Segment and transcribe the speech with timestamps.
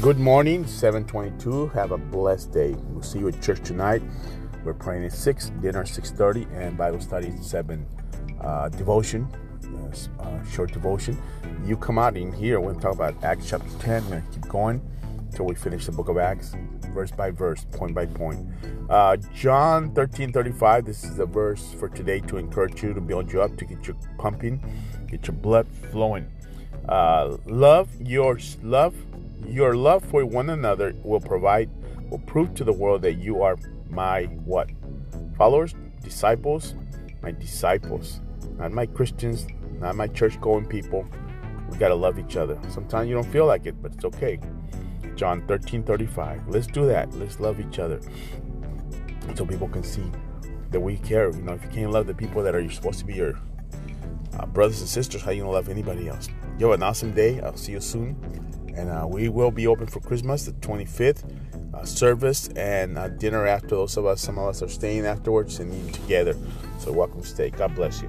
[0.00, 1.68] Good morning, 722.
[1.68, 2.74] Have a blessed day.
[2.88, 4.02] We'll see you at church tonight.
[4.64, 7.86] We're praying at 6, dinner 6.30, and Bible study at 7.
[8.40, 9.28] Uh, devotion,
[10.18, 11.16] uh, short devotion.
[11.64, 14.02] You come out in here, we're going to talk about Acts chapter 10.
[14.02, 14.82] We're going to keep going
[15.30, 16.56] until we finish the book of Acts,
[16.92, 18.48] verse by verse, point by point.
[18.90, 23.32] Uh, John 13, 35, this is the verse for today to encourage you, to build
[23.32, 24.60] you up, to get you pumping,
[25.06, 26.28] get your blood flowing.
[26.88, 28.94] Uh, love your love
[29.46, 31.70] your love for one another will provide
[32.10, 33.56] will prove to the world that you are
[33.88, 34.70] my what?
[35.36, 35.74] Followers?
[36.02, 36.74] Disciples?
[37.22, 38.20] My disciples.
[38.58, 39.46] Not my christians
[39.80, 41.04] not my church going people.
[41.68, 42.58] We got to love each other.
[42.68, 44.38] Sometimes you don't feel like it but it's okay.
[45.16, 47.12] John 13 35 let's do that.
[47.14, 48.00] Let's love each other.
[49.34, 50.04] So people can see
[50.70, 51.30] that we care.
[51.30, 53.38] You know if you can't love the people that are supposed to be your
[54.38, 56.28] uh, brothers and sisters how you gonna love anybody else?
[56.58, 57.40] You have an awesome day.
[57.40, 58.16] I'll see you soon
[58.76, 61.24] and uh, we will be open for Christmas, the 25th.
[61.74, 64.20] Uh, service and uh, dinner after those of us.
[64.20, 66.36] Some of us are staying afterwards and eating together.
[66.78, 67.50] So welcome to stay.
[67.50, 68.08] God bless you.